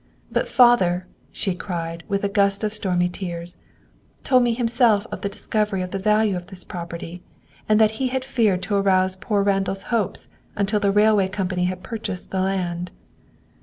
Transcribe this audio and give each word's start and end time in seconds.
But 0.31 0.47
father," 0.49 1.05
she 1.31 1.53
cried, 1.53 2.03
with 2.07 2.23
a 2.23 2.27
gust 2.27 2.63
of 2.63 2.73
stormy 2.73 3.07
tears, 3.07 3.55
"told 4.23 4.41
me 4.41 4.53
himself 4.55 5.05
of 5.11 5.21
the 5.21 5.29
discovery 5.29 5.83
of 5.83 5.91
the 5.91 5.99
value 5.99 6.35
of 6.35 6.47
this 6.47 6.63
property, 6.63 7.21
and 7.69 7.79
that 7.79 7.91
he 8.01 8.07
had 8.07 8.25
feared 8.25 8.63
to 8.63 8.73
arouse 8.75 9.15
poor 9.15 9.43
Randall's 9.43 9.83
hopes 9.93 10.27
until 10.55 10.79
the 10.79 10.89
Railway 10.91 11.27
Company 11.27 11.65
had 11.65 11.83
purchased 11.83 12.31
the 12.31 12.39
land." 12.41 12.89